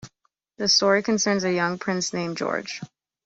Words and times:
The 0.57 0.67
story 0.67 1.03
concerns 1.03 1.43
a 1.43 1.53
young 1.53 1.77
prince 1.77 2.11
named 2.11 2.35
George. 2.35 2.81